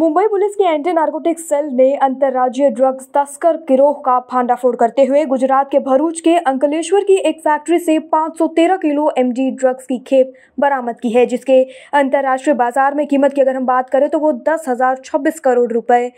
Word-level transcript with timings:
Mumbai 0.00 0.26
police 0.26 0.54
की 0.56 0.64
anti 0.64 0.92
narcotics 0.92 1.42
cell 1.44 1.64
ने 1.72 1.88
अंतर्राज्यीय 1.96 2.68
ड्रग्स 2.70 3.08
तस्कर 3.14 3.56
गिरोह 3.68 4.00
का 4.04 4.18
फांडाफोड़ 4.30 4.74
करते 4.76 5.04
हुए 5.04 5.24
गुजरात 5.24 5.70
के 5.70 5.78
भरूच 5.78 6.20
के 6.20 6.36
अंकलेश्वर 6.44 7.04
की 7.04 7.16
एक 7.28 7.40
फैक्ट्री 7.40 7.78
से 7.78 7.98
513 8.14 8.78
किलो 8.82 9.10
एमडी 9.18 9.50
ड्रग्स 9.52 9.86
की 9.86 9.98
खेप 10.06 10.32
बरामद 10.60 11.00
की 11.00 11.10
है, 11.10 11.26
जिसके 11.26 11.62
अंतर्राष्ट्रीय 11.94 12.54
बाज़ार 12.56 12.94
में 12.94 13.06
कीमत 13.06 13.34
की 13.34 13.40
अगर 13.40 13.56
हम 13.56 13.66
बात 13.66 13.90
करें 13.90 14.08
तो 14.10 14.18
वो 14.18 14.32
दस 14.48 15.40
करोड़ 15.44 15.70
रुपए 15.72 16.10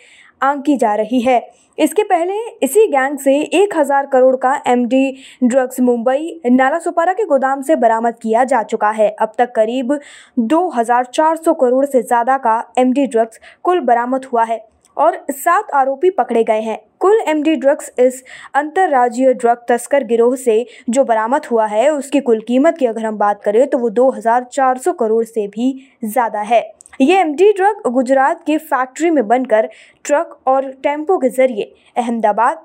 आंकी 0.42 0.76
जा 0.76 0.94
रही 0.94 1.20
है। 1.20 1.40
इसके 1.78 2.02
पहले 2.04 2.34
इसी 2.62 2.86
गैंग 2.88 3.18
से 3.18 3.34
एक 3.54 3.76
हज़ार 3.76 4.06
करोड़ 4.06 4.34
का 4.36 4.54
एमडी 4.66 5.14
ड्रग्स 5.44 5.80
मुंबई 5.80 6.40
नाला 6.46 6.78
सुपारा 6.78 7.12
के 7.12 7.24
गोदाम 7.26 7.62
से 7.62 7.76
बरामद 7.76 8.14
किया 8.22 8.44
जा 8.46 8.62
चुका 8.64 8.90
है। 8.90 9.08
अब 9.12 9.32
तक 9.38 9.52
करीब 9.54 9.98
2,400 10.40 11.54
करोड़ 11.54 11.84
से 11.86 12.02
ज़्यादा 12.02 12.36
का 12.38 12.62
एमडी 12.78 13.06
ड्रग्स 13.06 13.40
कुल 13.64 13.80
बरामद 13.82 14.24
हुआ 14.24 14.44
है 14.44 14.60
और 14.96 15.16
सात 15.32 15.70
आरोपी 15.74 16.10
पकड़े 16.10 16.42
गए 16.44 16.60
हैं। 16.60 16.78
कुल 17.00 17.20
एमडी 17.28 17.54
ड्रग्स 17.56 17.90
इस 17.98 18.22
अंतर्राज्यीय 18.54 19.32
ड्रग 19.34 19.64
तस्कर 19.68 20.04
गिरोह 20.04 20.34
से 20.36 20.64
जो 20.90 21.04
बरामद 21.04 21.46
हुआ 21.46 21.66
है 21.66 21.88
उसकी 21.90 22.20
कुल 22.20 22.40
कीमत 22.48 22.78
की 22.78 22.86
अगर 22.86 23.06
हम 23.06 23.16
बात 23.18 23.42
करें 23.42 23.66
तो 23.66 23.78
वो 23.78 23.90
2,400 23.92 24.92
करोड़ 24.92 25.24
से 25.24 25.46
भी 25.48 25.72
ज़्यादा 26.04 26.40
है। 26.42 26.62
ये 27.00 27.18
एमडी 27.20 27.50
ड्रग 27.52 27.80
गुजरात 27.92 28.42
की 28.46 28.56
फैक्ट्री 28.58 29.10
में 29.10 29.26
बनकर 29.28 29.68
ट्रक 30.04 30.36
और 30.46 30.68
टेंपो 30.82 31.16
के 31.18 31.28
ज़रिए 31.28 31.62
अहमदाबाद, 31.96 32.58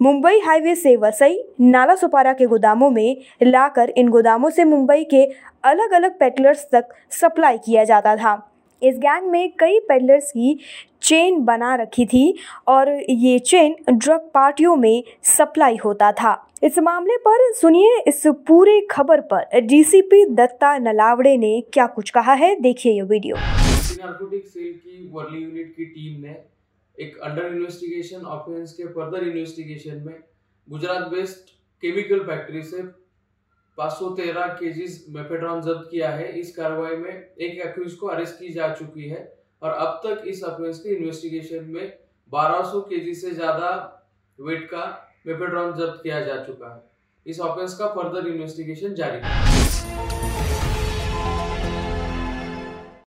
मुंबई 0.00 0.40
हाईवे 0.40 0.74
से 0.74 0.94
वसई, 0.96 1.38
नाला 1.60 1.94
सुपारा 1.94 2.32
के 2.32 2.46
गोदामों 2.46 2.90
में 2.90 3.16
लाकर 3.42 3.90
इन 3.90 4.08
गोदामों 4.08 4.50
से 4.50 4.64
मुंबई 4.64 5.04
के 5.04 5.24
अलग 5.64 5.92
अलग 5.92 6.18
पेडलर्स 6.18 6.66
तक 6.72 6.88
सप्लाई 7.10 7.58
किया 7.58 7.84
जाता 7.84 8.14
था। 8.16 8.34
इस 8.82 8.98
गैंग 8.98 9.30
में 9.30 9.50
कई 9.58 9.78
पेडलर्स 9.78 10.30
की 10.30 10.58
चेन 11.02 11.40
बना 11.44 11.74
रखी 11.74 12.06
थी 12.06 12.34
और 12.68 12.90
ये 13.00 13.38
चेन 13.40 13.74
ड्रग 13.90 14.30
पार्टियों 14.34 14.76
में 14.76 15.02
सप्लाई 15.28 15.76
होता 15.84 16.12
था। 16.12 16.34
इस 16.62 16.78
मामले 16.78 17.16
पर 17.18 17.52
सुनिए 17.54 17.98
इस 18.08 18.22
पूरे 18.26 18.80
खबर 18.90 19.20
पर। 19.32 19.60
डीसीपी 19.60 20.24
दत्ता 20.26 20.76
नलावड़े 20.78 21.36
ने 21.36 21.60
क्या 21.72 21.86
कुछ 21.86 22.10
कहा 22.10 22.32
है, 22.34 22.54
देखिए 22.60 22.92
ये 22.92 23.02
वीडियो। 23.02 23.36
नार्कोटिक 23.92 24.46
सेल 24.48 24.72
की 24.76 25.08
वर्ली 25.12 25.42
यूनिट 25.42 25.74
की 25.76 25.84
टीम 25.86 26.20
ने 26.22 26.36
एक 26.96 27.18
अंडर 27.20 27.46
इन्वेस्टिगेशन 27.46 28.24
ऑफेंस 28.28 28.72
के 28.72 28.86
फर्दर 28.94 29.26
इन्वेस्टिगेशन 29.26 30.02
में 30.06 30.16
गुजरात 30.68 31.08
बेस्ड 31.08 31.50
केमिकल 31.82 32.24
फैक्ट्री 32.24 32.62
से 32.62 32.82
513 33.78 34.48
केजीज 34.54 35.04
मेफेड्रॉन 35.10 35.60
जब्त 35.62 35.88
किया 35.90 36.10
है। 36.10 36.28
इस 36.40 36.54
कार्रवाई 36.56 36.96
में 36.96 37.10
एक 37.10 37.60
एक्यूज 37.66 37.94
को 37.94 38.06
अरेस्ट 38.08 38.38
की 38.38 38.52
जा 38.52 38.72
चुकी 38.74 39.08
है 39.08 39.22
और 39.62 39.70
अब 39.76 40.00
तक 40.04 40.26
इस 40.28 40.42
ऑफेंस 40.44 40.78
के 40.78 40.96
इन्वेस्टिगेशन 40.96 41.64
में 41.66 41.92
1200 42.30 42.80
केजी 42.90 43.14
से 43.14 43.30
ज़्यादा 43.30 43.70
वेट 44.38 44.64
का 44.70 44.84
मेफेड्रॉन 45.26 45.72
जब्त 45.74 46.00
किया 46.02 46.20
जा 46.20 46.36
चुका 46.44 46.74
है। 46.74 46.82
इस 47.26 47.40
ऑफेंस 47.42 47.74
का 47.78 47.86
फर्दर 47.94 48.28
इन्वेस्टिगेशन 48.28 48.94
जारी 48.94 49.20
है। 49.24 50.69